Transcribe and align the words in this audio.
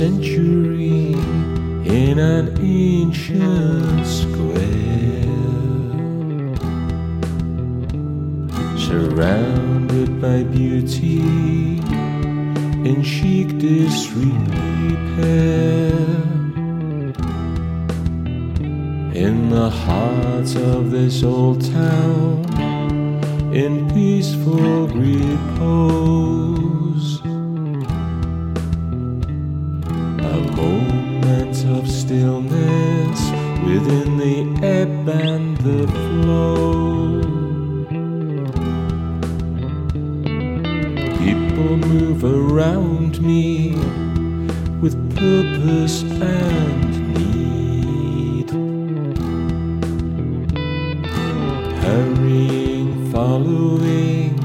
century 0.00 1.12
in 1.84 2.18
an 2.18 2.46
ancient 2.58 4.06
square, 4.06 4.56
surrounded 8.78 10.18
by 10.18 10.42
beauty 10.42 11.20
in 12.88 13.02
chic 13.02 13.58
disrepair. 13.58 14.32
In 19.26 19.50
the 19.50 19.68
heart 19.68 20.56
of 20.56 20.90
this 20.90 21.22
old 21.22 21.60
town, 21.70 22.46
in 23.52 23.86
peaceful 23.92 24.88
repose, 24.88 26.59
move 41.90 42.22
around 42.24 43.20
me 43.20 43.72
with 44.80 44.94
purpose 45.16 46.02
and 46.02 47.14
need. 47.14 48.50
Hurrying, 51.82 53.10
following 53.10 54.36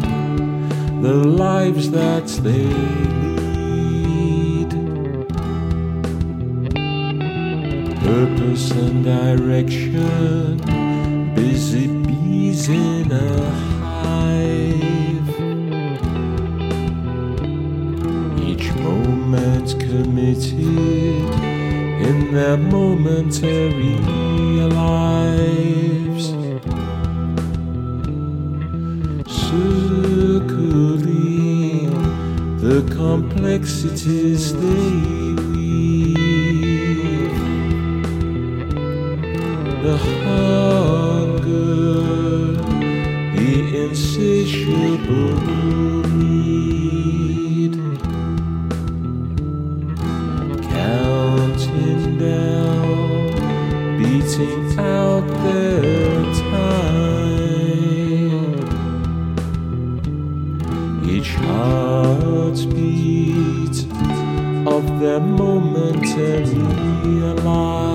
the 1.04 1.14
lives 1.14 1.92
that 1.92 2.26
they 2.42 2.66
lead. 3.38 4.72
Purpose 8.02 8.72
and 8.72 9.06
direction, 9.06 10.58
busy 11.36 11.88
bees 11.88 12.70
in 12.70 13.12
a 13.12 13.52
hive. 13.82 14.55
Moment 19.66 19.80
committed 19.80 20.60
in 22.08 22.34
their 22.34 22.58
momentary 22.58 23.98
lives. 24.70 26.30
Circling 29.28 30.20
the 32.60 32.82
complexities 32.96 34.54
they 34.54 35.34
weave. 35.50 36.16
The 39.84 40.15
heartbeat 62.66 63.86
of 64.68 65.00
their 65.00 65.20
momentary 65.20 66.56
lives. 67.44 67.95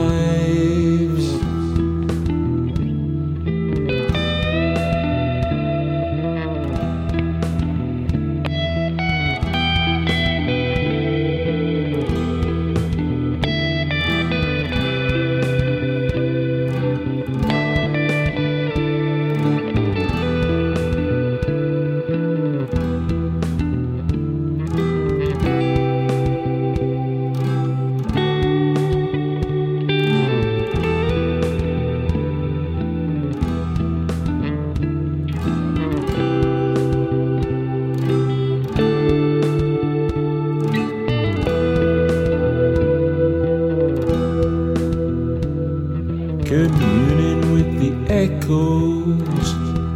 Communing 46.50 47.52
with 47.52 47.70
the 47.78 47.92
echoes 48.12 49.48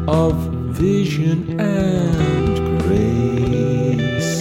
of 0.07 0.35
vision 0.71 1.59
and 1.59 2.81
grace. 2.83 4.39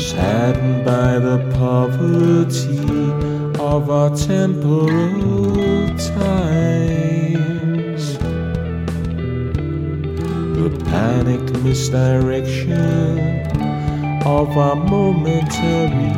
saddened 0.00 0.84
by 0.84 1.18
the 1.18 1.38
poverty 1.58 2.78
of 3.60 3.90
our 3.90 4.16
temporal 4.16 5.88
times 5.98 6.71
panicked 10.92 11.50
misdirection 11.64 13.18
of 14.26 14.48
our 14.58 14.76
momentary 14.76 16.12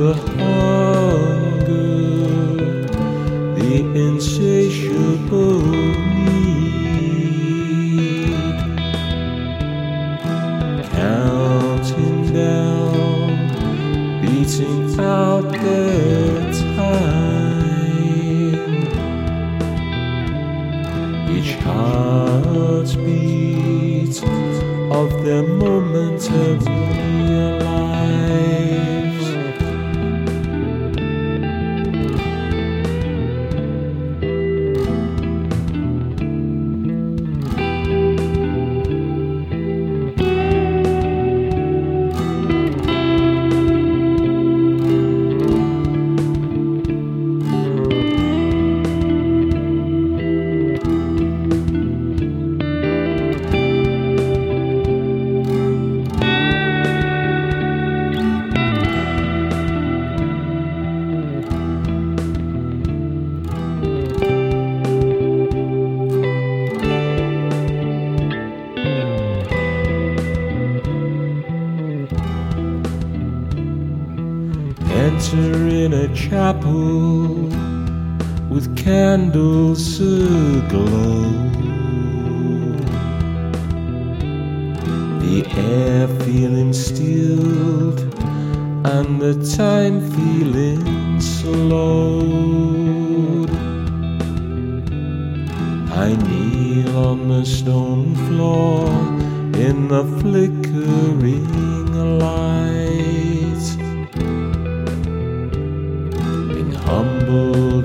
The 0.00 0.14
down, 12.38 13.28
beating 14.22 15.00
out 15.00 15.50
the 15.50 15.86
time. 16.76 17.98
Each 21.36 21.52
heartbeat 21.64 22.96
of 25.00 25.08
their 25.24 25.42
momentary 25.42 26.58
lives. 26.58 27.57
Enter 75.18 75.66
in 75.66 75.92
a 75.94 76.14
chapel 76.14 77.26
with 78.48 78.76
candles 78.76 79.98
aglow. 80.00 81.32
The 85.18 85.44
air 85.56 86.06
feeling 86.22 86.72
stilled 86.72 87.98
and 88.86 89.20
the 89.20 89.34
time 89.56 90.08
feeling 90.12 91.20
slowed. 91.20 92.70
I 95.90 96.14
kneel 96.14 96.96
on 96.96 97.28
the 97.28 97.44
stone 97.44 98.14
floor 98.28 98.86
in 99.66 99.88
the 99.88 100.04
flickering 100.20 101.48
light. 102.20 102.77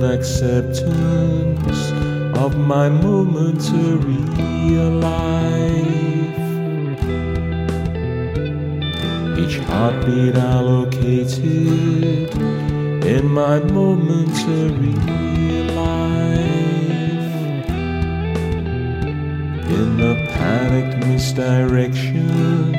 Acceptance 0.03 1.91
of 2.37 2.57
my 2.57 2.89
momentary 2.89 4.23
life. 5.01 6.39
Each 9.37 9.57
heartbeat 9.59 10.35
allocated 10.35 12.33
in 13.05 13.25
my 13.27 13.59
momentary 13.59 14.95
life. 15.81 17.33
In 19.75 19.97
the 19.97 20.13
panicked 20.33 20.97
misdirection 21.07 22.75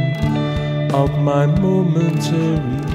of 0.94 1.10
my 1.18 1.46
momentary 1.46 2.93